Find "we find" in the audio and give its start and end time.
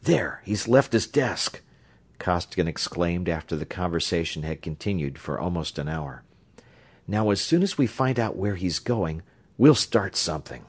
7.76-8.20